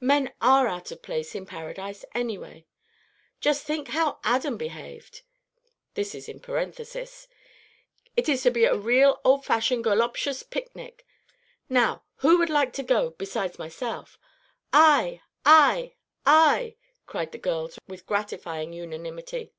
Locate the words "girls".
17.38-17.78